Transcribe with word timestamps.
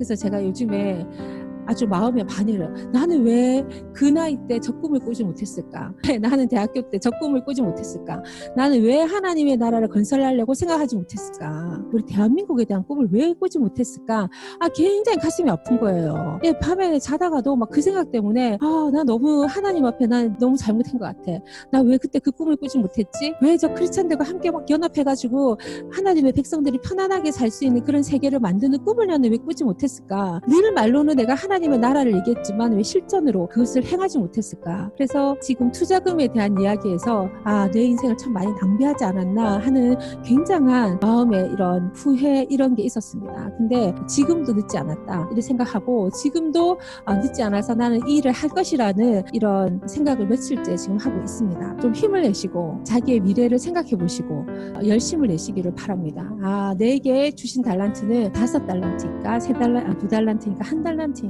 그래서 0.00 0.14
제가 0.14 0.42
요즘에 0.42 1.06
아주 1.70 1.86
마음에 1.86 2.24
반해요. 2.26 2.68
나는 2.92 3.24
왜 3.24 3.64
그 3.94 4.04
나이 4.06 4.36
때 4.48 4.58
저 4.60 4.72
꿈을 4.72 4.98
꾸지 5.00 5.22
못했을까? 5.24 5.92
나는 6.20 6.48
대학교 6.48 6.80
때 6.90 6.98
저 6.98 7.10
꿈을 7.20 7.44
꾸지 7.44 7.62
못했을까? 7.62 8.22
나는 8.56 8.82
왜 8.82 9.00
하나님의 9.00 9.56
나라를 9.56 9.88
건설하려고 9.88 10.54
생각하지 10.54 10.96
못했을까? 10.96 11.80
우리 11.92 12.04
대한민국에 12.04 12.64
대한 12.64 12.84
꿈을 12.86 13.08
왜 13.12 13.32
꾸지 13.34 13.58
못했을까? 13.58 14.28
아, 14.58 14.68
굉장히 14.74 15.18
가슴이 15.18 15.48
아픈 15.50 15.78
거예요. 15.78 16.40
예, 16.44 16.52
밤에 16.58 16.98
자다가도 16.98 17.56
막 17.56 17.70
그 17.70 17.80
생각 17.82 18.10
때문에 18.10 18.58
아, 18.60 18.90
나 18.92 19.04
너무 19.04 19.44
하나님 19.44 19.84
앞에 19.86 20.06
난 20.08 20.36
너무 20.40 20.56
잘못한 20.56 20.98
것 20.98 21.04
같아. 21.04 21.38
나 21.70 21.80
왜 21.82 21.96
그때 21.98 22.18
그 22.18 22.30
꿈을 22.32 22.56
꾸지 22.56 22.78
못했지? 22.78 23.32
왜 23.40 23.56
저 23.56 23.72
크리스찬들과 23.74 24.24
함께 24.24 24.50
막 24.50 24.68
연합해가지고 24.68 25.58
하나님의 25.92 26.32
백성들이 26.32 26.78
편안하게 26.82 27.30
살 27.32 27.50
수 27.50 27.64
있는 27.64 27.82
그런 27.84 28.02
세계를 28.02 28.38
만드는 28.40 28.84
꿈을 28.84 29.06
나는 29.08 29.30
왜 29.30 29.36
꾸지 29.36 29.62
못했을까? 29.64 30.40
늘 30.48 30.72
말로는 30.72 31.16
내가 31.16 31.34
하나님 31.34 31.59
의 31.62 31.78
나라를 31.78 32.14
얘기했지만 32.16 32.72
왜 32.72 32.82
실전으로 32.82 33.46
그것을 33.48 33.84
행하지 33.84 34.18
못했을까? 34.18 34.90
그래서 34.94 35.36
지금 35.40 35.70
투자금에 35.70 36.28
대한 36.28 36.58
이야기에서 36.58 37.28
아, 37.44 37.70
내 37.70 37.82
인생을 37.82 38.16
참 38.16 38.32
많이 38.32 38.50
낭비하지 38.52 39.04
않았나 39.04 39.58
하는 39.58 39.96
굉장한 40.24 40.98
마음의 41.00 41.50
이런 41.52 41.92
후회 41.94 42.46
이런 42.50 42.74
게 42.74 42.82
있었습니다. 42.82 43.50
근데 43.56 43.94
지금도 44.08 44.54
늦지 44.54 44.78
않았다. 44.78 45.26
이렇게 45.26 45.40
생각하고 45.40 46.10
지금도 46.10 46.78
아, 47.04 47.14
늦지 47.14 47.42
않아서 47.42 47.74
나는 47.74 48.06
이 48.08 48.16
일을 48.16 48.32
할 48.32 48.50
것이라는 48.50 49.22
이런 49.32 49.80
생각을 49.86 50.26
며칠째 50.26 50.76
지금 50.76 50.96
하고 50.96 51.20
있습니다. 51.20 51.76
좀 51.76 51.94
힘을 51.94 52.22
내시고 52.22 52.80
자기의 52.84 53.20
미래를 53.20 53.58
생각해 53.58 53.90
보시고 53.90 54.46
열심을 54.84 55.28
내시기를 55.28 55.74
바랍니다. 55.74 56.30
아, 56.42 56.74
내게 56.76 57.30
주신 57.30 57.62
달란트는 57.62 58.32
다섯 58.32 58.66
달란트니까 58.66 59.38
세 59.40 59.52
달란, 59.52 59.86
아, 59.86 59.96
두 59.96 60.08
달란트니까 60.08 60.64
한 60.64 60.82
달란트 60.82 61.20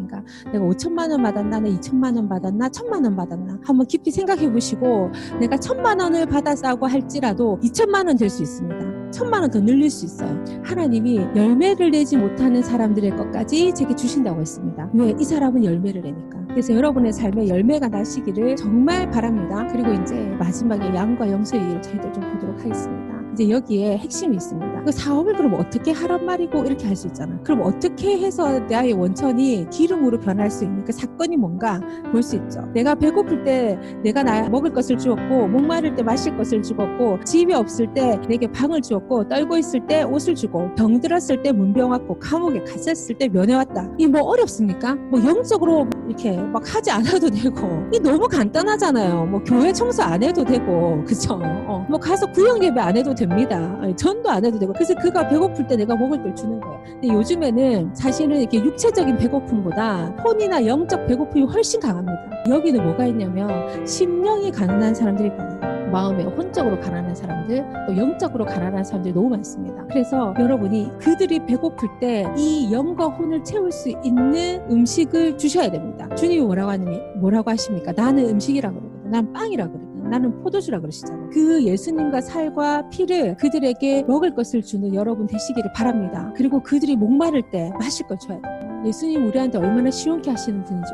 내가 0.53 0.65
5천만 0.65 1.11
원 1.11 1.23
받았나, 1.23 1.61
내 1.61 1.71
2천만 1.77 2.17
원 2.17 2.29
받았나, 2.29 2.69
천만 2.71 3.05
원 3.05 3.17
받았나 3.17 3.59
한번 3.65 3.87
깊이 3.87 4.11
생각해 4.11 4.51
보시고 4.53 5.11
내가 5.41 5.57
천만 5.57 6.01
원을 6.01 6.27
받았다고 6.27 6.87
할지라도 6.87 7.59
2천만 7.63 8.07
원 8.07 8.17
될 8.17 8.29
수 8.31 8.43
있습니다. 8.43 9.11
천만 9.11 9.43
원 9.43 9.51
더 9.51 9.59
늘릴 9.61 9.91
수 9.91 10.05
있어요. 10.07 10.45
하나님이 10.63 11.19
열매를 11.35 11.91
내지 11.91 12.17
못하는 12.17 12.63
사람들의 12.63 13.11
것까지 13.17 13.73
제게 13.75 13.95
주신다고 13.97 14.41
했습니다. 14.41 14.89
왜? 14.95 15.15
이 15.19 15.25
사람은 15.25 15.65
열매를 15.65 16.03
내니까. 16.03 16.39
그래서 16.49 16.75
여러분의 16.75 17.13
삶에 17.13 17.49
열매가 17.49 17.89
나시기를 17.89 18.55
정말 18.57 19.11
바랍니다. 19.11 19.67
그리고 19.73 19.93
이제 19.93 20.15
마지막에 20.39 20.95
양과 20.95 21.31
염소의 21.31 21.63
일을 21.63 21.83
저희들 21.83 22.13
좀 22.13 22.23
보도록 22.33 22.61
하겠습니다. 22.61 23.21
이제 23.33 23.49
여기에 23.51 23.99
핵심이 23.99 24.37
있습니다. 24.37 24.70
그 24.85 24.93
사업을 24.93 25.35
그럼 25.37 25.55
어떻게 25.55 25.93
하란 25.93 26.25
말이고 26.27 26.65
이렇게 26.65 26.87
할 26.87 26.97
수 26.97 27.07
있잖아. 27.09 27.39
그럼 27.45 27.63
어떻게 27.63 28.19
해서 28.19 28.59
나의 28.61 28.93
원천이 28.93 29.67
기름으로 29.71 30.19
변할 30.21 30.51
수 30.51 30.65
있는 30.65 30.85
그 30.85 30.93
사건이 30.93 31.37
뭔가 31.37 31.81
볼 32.13 32.23
수 32.23 32.37
있죠. 32.37 32.61
내가 32.75 32.95
배고플 32.95 33.45
때 33.45 33.79
내가 34.05 34.23
나 34.23 34.49
먹을 34.49 34.73
것을 34.73 34.99
주었고 34.99 35.49
목마를 35.49 35.95
때 35.95 36.03
마실 36.03 36.37
것을 36.37 36.63
주었고 36.63 37.21
집이 37.25 37.55
없을 37.55 37.93
때 37.95 38.21
내게 38.29 38.47
방을 38.51 38.83
주었고 38.83 39.29
떨고 39.29 39.57
있을 39.57 39.87
때 39.87 40.03
옷을 40.03 40.35
주고 40.35 40.75
병들었을 40.75 41.43
때 41.43 41.53
문병 41.53 41.91
왔고 41.91 42.19
감옥에 42.19 42.61
갇혔을 42.65 43.17
때 43.19 43.29
면회 43.29 43.55
왔다. 43.55 43.89
이 43.99 44.07
뭐 44.07 44.23
어렵습니까? 44.23 44.95
뭐 45.11 45.25
영적으로 45.25 45.89
이렇게 46.11 46.37
막 46.37 46.63
하지 46.75 46.91
않아도 46.91 47.31
되고 47.31 47.89
이 47.93 48.01
너무 48.01 48.27
간단하잖아요. 48.27 49.27
뭐 49.27 49.41
교회 49.45 49.73
청소 49.73 50.03
안 50.03 50.23
해도 50.23 50.45
되고 50.45 51.03
그죠? 51.07 51.35
어. 51.43 51.87
뭐 51.89 51.99
가서 51.99 52.27
구역 52.33 52.63
예배 52.63 52.81
안 52.81 52.97
해도 52.97 53.15
됩니다. 53.15 53.79
아니, 53.81 53.95
전도 53.95 54.29
안 54.29 54.45
해도 54.45 54.59
되고. 54.59 54.73
그래서 54.73 54.95
그가 54.95 55.29
배고플 55.29 55.67
때 55.69 55.77
내가 55.77 55.95
먹을 55.95 56.21
걸 56.23 56.35
주는 56.35 56.61
거예요. 56.61 56.81
근데 56.85 57.09
요즘에는 57.09 57.95
사실은 57.95 58.41
이렇게 58.41 58.59
육체적인 58.59 59.19
배고픔보다 59.19 60.15
혼이나 60.25 60.65
영적 60.67 61.07
배고픔이 61.07 61.45
훨씬 61.45 61.81
강합니다. 61.81 62.19
여기는 62.49 62.83
뭐가 62.83 63.07
있냐면 63.07 63.87
심령이 63.87 64.51
가난한 64.51 64.95
사람들이 64.95 65.29
있거든요. 65.29 65.70
마음에 65.91 66.25
혼적으로 66.25 66.79
가난한 66.81 67.15
사람들, 67.15 67.65
또 67.87 67.97
영적으로 67.97 68.45
가난한 68.45 68.85
사람들이 68.85 69.13
너무 69.15 69.29
많습니다. 69.31 69.85
그래서 69.89 70.35
여러분이 70.39 70.91
그들이 70.99 71.45
배고플 71.47 71.89
때 72.01 72.25
이 72.37 72.73
영과 72.73 73.07
혼을 73.07 73.43
채울 73.45 73.71
수 73.73 73.89
있는 74.05 74.63
음식을 74.71 75.37
주셔야 75.39 75.71
됩니다. 75.71 76.09
주님이 76.15 76.43
뭐라고 76.43 76.71
하니 76.71 76.99
뭐라고 77.17 77.51
하십니까? 77.51 77.93
나는 77.93 78.29
음식이라 78.29 78.71
그러거든. 78.71 79.11
난 79.11 79.33
빵이라 79.33 79.69
그러거든. 79.69 80.11
나는 80.11 80.43
포도주라 80.43 80.81
그러시잖아요. 80.81 81.31
그 81.33 81.63
예수님과 81.65 82.21
살과 82.21 82.89
피를 82.89 83.37
그들에게 83.37 84.05
먹을 84.05 84.35
것을 84.35 84.63
주는 84.63 84.93
여러분 84.95 85.27
되시기를 85.27 85.73
바랍니다. 85.73 86.33
그리고 86.37 86.63
그들이 86.63 86.97
목마를 86.97 87.43
때 87.51 87.71
마실 87.79 88.07
걸 88.07 88.19
줘야 88.19 88.41
돼요. 88.41 88.83
예수님 88.87 89.27
우리한테 89.27 89.59
얼마나 89.59 89.91
시원케 89.91 90.31
하시는 90.31 90.65
분인지. 90.65 90.93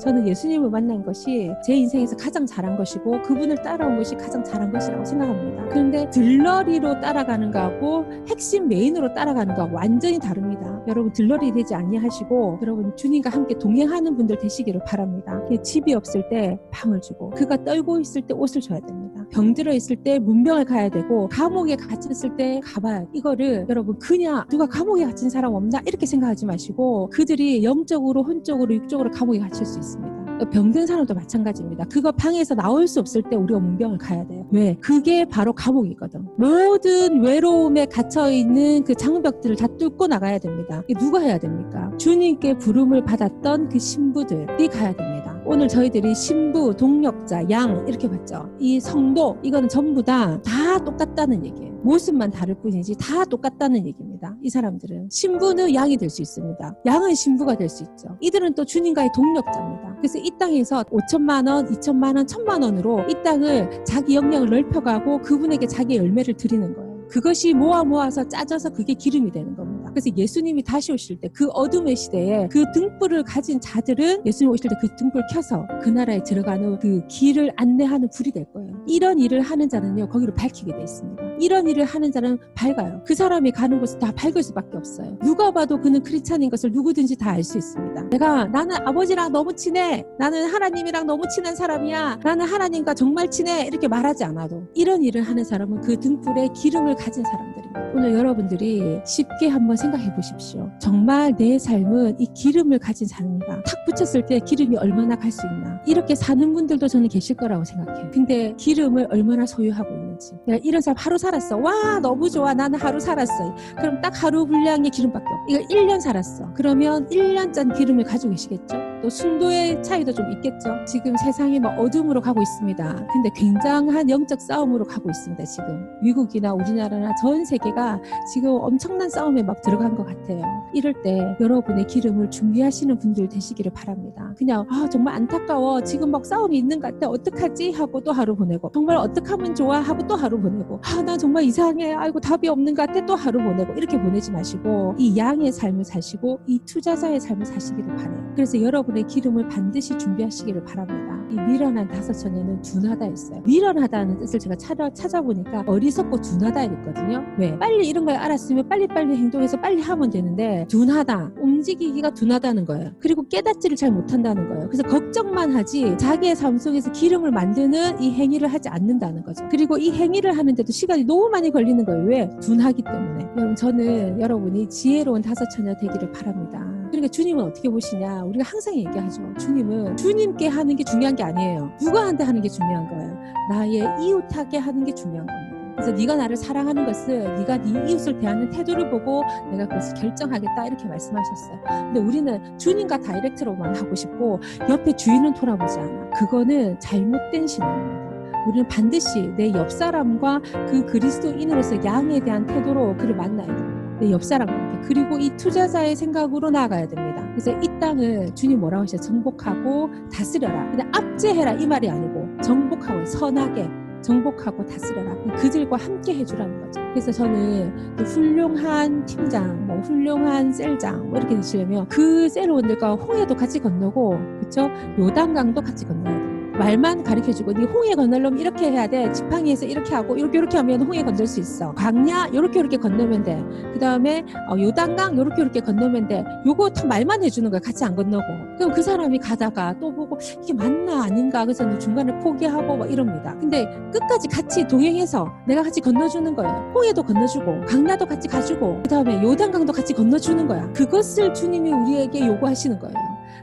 저는 0.00 0.26
예수님을 0.26 0.70
만난 0.70 1.04
것이 1.04 1.52
제 1.64 1.74
인생에서 1.74 2.16
가장 2.16 2.46
잘한 2.46 2.76
것이고 2.76 3.22
그분을 3.22 3.56
따라온 3.62 3.98
것이 3.98 4.14
가장 4.14 4.42
잘한 4.42 4.72
것이라고 4.72 5.04
생각합니다. 5.04 5.68
그런데 5.68 6.08
들러리로 6.10 7.00
따라가는 7.00 7.50
거하고 7.50 8.06
핵심 8.28 8.68
메인으로 8.68 9.12
따라가는 9.12 9.54
거하고 9.54 9.76
완전히 9.76 10.18
다릅니다. 10.18 10.82
여러분 10.88 11.12
들러리 11.12 11.52
되지 11.52 11.74
아니하시고 11.74 12.60
여러분 12.62 12.96
주님과 12.96 13.30
함께 13.30 13.54
동행하는 13.58 14.16
분들 14.16 14.38
되시기를 14.38 14.80
바랍니다. 14.86 15.40
집이 15.62 15.94
없을 15.94 16.28
때 16.30 16.58
방을 16.70 17.00
주고 17.00 17.30
그가 17.30 17.62
떨고 17.62 18.00
있을 18.00 18.22
때 18.22 18.32
옷을 18.32 18.60
줘야 18.62 18.80
됩니다. 18.80 18.99
병들어 19.30 19.72
있을 19.72 19.96
때 19.96 20.18
문병을 20.18 20.64
가야 20.64 20.88
되고 20.88 21.28
감옥에 21.28 21.76
갇혔을 21.76 22.36
때 22.36 22.60
가봐야 22.64 23.04
이거를 23.14 23.66
여러분 23.68 23.98
그냥 23.98 24.44
누가 24.48 24.66
감옥에 24.66 25.04
갇힌 25.04 25.30
사람 25.30 25.54
없나 25.54 25.80
이렇게 25.86 26.06
생각하지 26.06 26.46
마시고 26.46 27.10
그들이 27.10 27.64
영적으로 27.64 28.22
혼적으로 28.22 28.74
육적으로 28.74 29.10
감옥에 29.10 29.38
갇힐 29.38 29.64
수 29.64 29.78
있습니다. 29.78 30.10
병든 30.50 30.86
사람도 30.86 31.14
마찬가지입니다. 31.14 31.84
그거 31.92 32.12
방에서 32.12 32.54
나올 32.54 32.88
수 32.88 32.98
없을 33.00 33.22
때 33.22 33.36
우리가 33.36 33.60
문병을 33.60 33.98
가야 33.98 34.26
돼요. 34.26 34.46
왜? 34.50 34.74
그게 34.80 35.24
바로 35.26 35.52
감옥이거든. 35.52 36.26
모든 36.36 37.22
외로움에 37.22 37.86
갇혀 37.86 38.30
있는 38.30 38.82
그 38.84 38.94
장벽들을 38.94 39.56
다 39.56 39.66
뚫고 39.66 40.06
나가야 40.06 40.38
됩니다. 40.38 40.82
누가 40.98 41.20
해야 41.20 41.38
됩니까? 41.38 41.92
주님께 41.98 42.56
부름을 42.56 43.04
받았던 43.04 43.68
그 43.68 43.78
신부들이 43.78 44.68
가야 44.68 44.96
됩니다. 44.96 45.09
오늘 45.52 45.66
저희들이 45.66 46.14
신부, 46.14 46.76
동력자, 46.76 47.50
양 47.50 47.84
이렇게 47.88 48.08
봤죠. 48.08 48.48
이 48.60 48.78
성도 48.78 49.36
이거는 49.42 49.68
전부 49.68 50.00
다 50.00 50.40
다 50.44 50.78
똑같다는 50.78 51.44
얘기예요. 51.44 51.72
모습만 51.82 52.30
다를 52.30 52.54
뿐이지 52.54 52.94
다 53.00 53.24
똑같다는 53.24 53.84
얘기입니다. 53.84 54.36
이 54.42 54.48
사람들은 54.48 55.08
신부는 55.10 55.74
양이 55.74 55.96
될 55.96 56.08
수 56.08 56.22
있습니다. 56.22 56.74
양은 56.86 57.14
신부가 57.16 57.56
될 57.56 57.68
수 57.68 57.82
있죠. 57.82 58.16
이들은 58.20 58.54
또 58.54 58.64
주님과의 58.64 59.10
동력자입니다. 59.12 59.96
그래서 59.96 60.18
이 60.20 60.30
땅에서 60.38 60.84
5천만 60.84 61.48
원, 61.48 61.66
2천만 61.68 62.16
원, 62.16 62.26
1천만 62.26 62.62
원으로 62.62 63.00
이 63.08 63.14
땅을 63.24 63.82
자기 63.84 64.14
역량을 64.14 64.48
넓혀가고 64.50 65.22
그분에게 65.22 65.66
자기 65.66 65.96
열매를 65.96 66.34
드리는 66.34 66.72
거예요. 66.72 66.90
그것이 67.08 67.54
모아 67.54 67.82
모아서 67.82 68.22
짜져서 68.28 68.70
그게 68.70 68.94
기름이 68.94 69.32
되는 69.32 69.56
겁니다. 69.56 69.69
그래서 69.90 70.10
예수님이 70.16 70.62
다시 70.62 70.92
오실 70.92 71.18
때 71.20 71.28
그 71.32 71.48
어둠의 71.48 71.94
시대에 71.96 72.48
그 72.50 72.64
등불을 72.72 73.22
가진 73.24 73.60
자들은 73.60 74.26
예수님 74.26 74.50
오실 74.52 74.68
때 74.70 74.76
그 74.80 74.94
등불 74.96 75.22
켜서 75.32 75.66
그 75.82 75.88
나라에 75.88 76.22
들어가는 76.22 76.78
그 76.78 77.06
길을 77.08 77.52
안내하는 77.56 78.08
불이 78.10 78.30
될 78.32 78.44
거예요. 78.52 78.72
이런 78.86 79.18
일을 79.18 79.40
하는 79.42 79.68
자는요 79.68 80.08
거기로 80.08 80.34
밝히게 80.34 80.72
돼 80.74 80.82
있습니다. 80.82 81.22
이런 81.40 81.66
일을 81.68 81.84
하는 81.84 82.10
자는 82.12 82.38
밝아요. 82.54 83.02
그 83.06 83.14
사람이 83.14 83.50
가는 83.52 83.78
곳은 83.80 83.98
다 83.98 84.12
밝을 84.12 84.42
수밖에 84.42 84.76
없어요. 84.76 85.18
누가 85.22 85.50
봐도 85.50 85.80
그는 85.80 86.02
크리스찬인 86.02 86.50
것을 86.50 86.70
누구든지 86.72 87.16
다 87.16 87.30
알 87.30 87.42
수 87.44 87.56
있습니다. 87.58 88.02
내가 88.10 88.44
나는 88.46 88.76
아버지랑 88.86 89.32
너무 89.32 89.54
친해. 89.54 90.04
나는 90.18 90.46
하나님이랑 90.52 91.06
너무 91.06 91.22
친한 91.34 91.54
사람이야. 91.56 92.18
나는 92.24 92.44
하나님과 92.46 92.94
정말 92.94 93.30
친해. 93.30 93.66
이렇게 93.66 93.86
말하지 93.88 94.24
않아도 94.24 94.62
이런 94.74 95.02
일을 95.02 95.22
하는 95.22 95.44
사람은 95.44 95.80
그 95.80 95.98
등불에 95.98 96.48
기름을 96.54 96.96
가진 96.96 97.22
사람들입니다. 97.24 97.49
오늘 97.94 98.14
여러분들이 98.14 99.00
쉽게 99.04 99.48
한번 99.48 99.76
생각해 99.76 100.14
보십시오. 100.14 100.70
정말 100.78 101.32
내 101.36 101.58
삶은 101.58 102.16
이 102.20 102.26
기름을 102.34 102.78
가진 102.78 103.06
삶인가? 103.06 103.62
탁 103.62 103.84
붙였을 103.84 104.26
때 104.26 104.38
기름이 104.40 104.76
얼마나 104.76 105.16
갈 105.16 105.30
수 105.30 105.46
있나? 105.46 105.80
이렇게 105.86 106.14
사는 106.16 106.52
분들도 106.52 106.88
저는 106.88 107.08
계실 107.08 107.36
거라고 107.36 107.64
생각해요. 107.64 108.10
근데 108.12 108.52
기름을 108.56 109.06
얼마나 109.10 109.46
소유하고 109.46 109.88
있는지. 109.94 110.32
내가 110.46 110.58
이런 110.64 110.80
사람 110.80 110.96
하루 110.98 111.16
살았어. 111.18 111.56
와, 111.58 112.00
너무 112.00 112.28
좋아. 112.28 112.52
나는 112.52 112.78
하루 112.78 112.98
살았어. 112.98 113.54
그럼 113.76 114.00
딱 114.00 114.12
하루 114.22 114.44
분량의 114.46 114.90
기름밖에 114.90 115.24
없어. 115.24 115.44
이거 115.48 115.68
1년 115.68 116.00
살았어. 116.00 116.52
그러면 116.54 117.06
1년 117.08 117.52
짠 117.52 117.72
기름을 117.72 118.04
가지고 118.04 118.32
계시겠죠? 118.32 118.76
또 119.02 119.08
순도의 119.08 119.82
차이도 119.82 120.12
좀 120.12 120.30
있겠죠. 120.32 120.84
지금 120.86 121.16
세상이 121.16 121.58
막 121.60 121.78
어둠으로 121.78 122.20
가고 122.20 122.42
있습니다. 122.42 123.06
근데 123.12 123.30
굉장한 123.34 124.10
영적 124.10 124.40
싸움으로 124.40 124.84
가고 124.84 125.08
있습니다. 125.10 125.44
지금 125.44 125.86
미국이나 126.02 126.52
우리나라나 126.52 127.14
전 127.22 127.44
세계가 127.44 128.00
지금 128.32 128.50
엄청난 128.60 129.08
싸움에 129.08 129.42
막 129.42 129.60
들어간 129.62 129.94
것 129.96 130.04
같아요. 130.06 130.42
이럴 130.72 130.92
때 131.02 131.36
여러분의 131.40 131.86
기름을 131.86 132.30
준비하시는 132.30 132.98
분들 132.98 133.28
되시기를 133.28 133.72
바랍니다. 133.72 134.32
그냥 134.36 134.66
아 134.70 134.88
정말 134.90 135.14
안타까워 135.14 135.80
지금 135.82 136.10
막 136.10 136.24
싸움이 136.24 136.56
있는 136.58 136.78
것 136.78 136.92
같아 136.92 137.08
어떡하지 137.08 137.72
하고 137.72 138.00
또 138.00 138.12
하루 138.12 138.36
보내고 138.36 138.70
정말 138.72 138.96
어떡하면 138.98 139.54
좋아 139.54 139.80
하고 139.80 140.06
또 140.06 140.14
하루 140.16 140.40
보내고 140.40 140.80
아 140.84 141.00
나 141.00 141.16
정말 141.16 141.44
이상해 141.44 141.94
아이고 141.94 142.20
답이 142.20 142.46
없는 142.48 142.74
것 142.74 142.86
같아 142.86 143.04
또 143.06 143.14
하루 143.16 143.42
보내고 143.42 143.72
이렇게 143.72 143.98
보내지 144.00 144.30
마시고 144.32 144.94
이 144.98 145.16
양의 145.16 145.50
삶을 145.50 145.82
사시고 145.84 146.38
이 146.46 146.58
투자자의 146.66 147.18
삶을 147.18 147.46
사시기를 147.46 147.96
바래요. 147.96 148.32
그래서 148.34 148.60
여러분 148.60 148.89
의 148.96 149.04
기름을 149.04 149.48
반드시 149.48 149.96
준비하시기를 149.96 150.64
바랍니다. 150.64 151.18
이 151.30 151.34
미련한 151.34 151.88
다섯 151.88 152.12
처녀는 152.12 152.60
둔하다였어요. 152.62 153.42
미련하다는 153.46 154.18
뜻을 154.18 154.38
제가 154.40 154.56
찾아, 154.56 154.90
찾아보니까 154.90 155.64
어리석고 155.66 156.20
둔하다였거든요. 156.20 157.24
왜? 157.38 157.58
빨리 157.58 157.88
이런 157.88 158.04
걸 158.04 158.16
알았으면 158.16 158.68
빨리빨리 158.68 159.16
행동해서 159.16 159.60
빨리 159.60 159.80
하면 159.80 160.10
되는데 160.10 160.66
둔하다. 160.68 161.32
움직이기가 161.60 162.10
둔하다는 162.10 162.64
거예요. 162.64 162.90
그리고 162.98 163.22
깨닫지를 163.28 163.76
잘 163.76 163.90
못한다는 163.92 164.48
거예요. 164.48 164.68
그래서 164.68 164.82
걱정만 164.82 165.54
하지 165.54 165.96
자기의 165.98 166.34
삶 166.34 166.58
속에서 166.58 166.90
기름을 166.92 167.30
만드는 167.30 168.00
이 168.00 168.12
행위를 168.12 168.48
하지 168.48 168.68
않는다는 168.68 169.22
거죠. 169.22 169.46
그리고 169.50 169.76
이 169.78 169.92
행위를 169.92 170.36
하는데도 170.36 170.72
시간이 170.72 171.04
너무 171.04 171.28
많이 171.28 171.50
걸리는 171.50 171.84
거예요. 171.84 172.04
왜? 172.04 172.30
둔하기 172.40 172.82
때문에. 172.82 173.24
여러분 173.36 173.54
저는 173.54 174.20
여러분이 174.20 174.68
지혜로운 174.68 175.22
다섯 175.22 175.44
처녀 175.50 175.74
되기를 175.76 176.12
바랍니다. 176.12 176.66
그러니까 176.88 177.08
주님은 177.08 177.44
어떻게 177.44 177.68
보시냐? 177.68 178.24
우리가 178.24 178.44
항상 178.44 178.74
얘기하죠. 178.74 179.22
주님은 179.38 179.96
주님께 179.96 180.48
하는 180.48 180.74
게 180.74 180.82
중요한 180.82 181.14
게 181.14 181.22
아니에요. 181.22 181.70
누구한테 181.80 182.24
하는 182.24 182.40
게 182.40 182.48
중요한 182.48 182.88
거예요. 182.88 183.16
나의 183.50 183.82
이웃하게 184.02 184.58
하는 184.58 184.84
게 184.84 184.92
중요한 184.92 185.26
겁니다. 185.26 185.59
그래서 185.80 185.92
네가 185.92 186.16
나를 186.16 186.36
사랑하는 186.36 186.84
것은 186.84 187.36
네가 187.36 187.56
네 187.58 187.90
이웃을 187.90 188.18
대하는 188.18 188.50
태도를 188.50 188.90
보고 188.90 189.22
내가 189.50 189.66
그것을 189.66 189.94
결정하겠다 189.94 190.66
이렇게 190.66 190.84
말씀하셨어요. 190.86 191.60
근데 191.66 192.00
우리는 192.00 192.58
주님과 192.58 192.98
다이렉트로만 192.98 193.74
하고 193.76 193.94
싶고 193.94 194.40
옆에 194.68 194.94
주인은 194.94 195.32
돌아보지 195.34 195.78
않아. 195.78 196.10
그거는 196.10 196.78
잘못된 196.80 197.46
신앙입니다. 197.46 198.10
우리는 198.46 198.68
반드시 198.68 199.28
내 199.36 199.50
옆 199.54 199.70
사람과 199.70 200.40
그 200.68 200.84
그리스도인으로서 200.86 201.82
양에 201.84 202.20
대한 202.20 202.46
태도로 202.46 202.96
그를 202.98 203.14
만나야 203.16 203.46
됩니다. 203.46 203.96
내 204.00 204.10
옆 204.10 204.22
사람과 204.22 204.52
함께. 204.52 204.80
그리고 204.86 205.18
이 205.18 205.30
투자자의 205.38 205.96
생각으로 205.96 206.50
나아가야 206.50 206.88
됩니다. 206.88 207.26
그래서 207.30 207.52
이 207.60 207.68
땅을 207.80 208.34
주님 208.34 208.60
뭐라고 208.60 208.82
하셨어요? 208.82 209.00
정복하고 209.06 209.90
다스려라. 210.12 210.68
근데 210.70 210.84
압제해라 210.92 211.52
이 211.54 211.66
말이 211.66 211.88
아니고 211.88 212.28
정복하고 212.42 213.06
선하게 213.06 213.68
정복하고 214.02 214.64
다스려라. 214.66 215.14
그들과 215.36 215.76
함께 215.76 216.14
해주라는 216.14 216.60
거죠. 216.60 216.80
그래서 216.90 217.12
저는 217.12 217.96
그 217.96 218.04
훌륭한 218.04 219.04
팀장, 219.06 219.66
뭐 219.66 219.76
훌륭한 219.78 220.52
셀장 220.52 221.08
뭐 221.10 221.18
이렇게 221.18 221.36
되시려면 221.36 221.86
그 221.88 222.28
셀원들과 222.28 222.94
홍해도 222.94 223.36
같이 223.36 223.60
건너고 223.60 224.18
그렇죠? 224.40 224.68
요단강도 224.98 225.60
같이 225.60 225.84
건너야 225.86 226.18
돼요. 226.18 226.39
말만 226.60 227.02
가르쳐 227.02 227.32
주고 227.32 227.52
네 227.54 227.64
홍해 227.64 227.94
건널려면 227.94 228.38
이렇게 228.38 228.70
해야 228.70 228.86
돼. 228.86 229.10
지팡이에서 229.12 229.64
이렇게 229.64 229.94
하고 229.94 230.16
이렇게 230.16 230.38
이렇게 230.38 230.58
하면 230.58 230.82
홍해 230.82 231.02
건널 231.02 231.26
수 231.26 231.40
있어. 231.40 231.72
광야 231.74 232.28
이렇게 232.32 232.60
이렇게 232.60 232.76
건너면 232.76 233.22
돼 233.24 233.42
그 233.72 233.78
다음에 233.78 234.24
어, 234.50 234.58
요단강 234.58 235.14
이렇게 235.16 235.40
이렇게 235.40 235.60
건너면 235.60 236.06
돼. 236.06 236.22
요거 236.44 236.68
다 236.70 236.84
말만 236.86 237.24
해 237.24 237.30
주는 237.30 237.50
거야 237.50 237.60
같이 237.60 237.82
안 237.82 237.96
건너고. 237.96 238.24
그럼 238.58 238.72
그 238.74 238.82
사람이 238.82 239.18
가다가 239.18 239.74
또 239.80 239.90
보고 239.94 240.18
이게 240.42 240.52
맞나 240.52 241.04
아닌가 241.04 241.44
그래서 241.46 241.78
중간에 241.78 242.18
포기하고 242.20 242.76
막 242.76 242.90
이럽니다. 242.92 243.34
근데 243.38 243.64
끝까지 243.90 244.28
같이 244.28 244.68
동행해서 244.68 245.26
내가 245.46 245.62
같이 245.62 245.80
건너주는 245.80 246.34
거예요. 246.36 246.72
홍해도 246.74 247.02
건너주고 247.02 247.64
강야도 247.66 248.04
같이 248.04 248.28
가주고 248.28 248.80
그 248.82 248.88
다음에 248.90 249.22
요단강도 249.22 249.72
같이 249.72 249.94
건너주는 249.94 250.46
거야. 250.46 250.70
그것을 250.74 251.32
주님이 251.32 251.72
우리에게 251.72 252.26
요구하시는 252.26 252.78
거예요. 252.78 252.96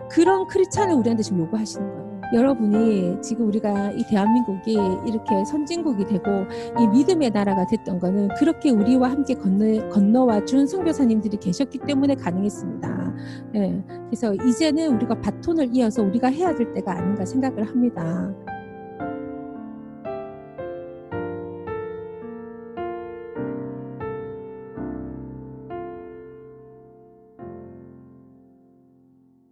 그런 0.10 0.46
크리스찬을 0.48 0.94
우리한테 0.96 1.24
지금 1.24 1.40
요구하시는 1.40 1.88
거예요 1.88 2.07
여러분이 2.34 3.22
지금 3.22 3.48
우리가 3.48 3.92
이 3.92 4.04
대한민국이 4.10 4.74
이렇게 5.06 5.46
선진국이 5.46 6.06
되고 6.06 6.46
이 6.80 6.88
믿음의 6.88 7.32
나라가 7.32 7.66
됐던 7.66 8.00
거는 8.00 8.30
그렇게 8.38 8.70
우리와 8.70 9.12
함께 9.12 9.34
건너, 9.34 9.90
건너와 9.90 10.46
준 10.46 10.68
선교사님들이 10.68 11.38
계셨기 11.38 11.80
때문에 11.80 12.16
가능했습니다. 12.16 13.16
예, 13.56 13.84
그래서 14.08 14.34
이제는 14.34 14.96
우리가 14.96 15.20
바톤을 15.22 15.70
이어서 15.74 16.04
우리가 16.04 16.28
해야 16.28 16.54
될 16.54 16.74
때가 16.74 16.94
아닌가 16.98 17.26
생각을 17.26 17.64
합니다. 17.68 18.34